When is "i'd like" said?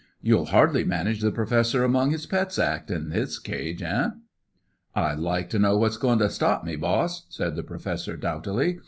4.95-5.47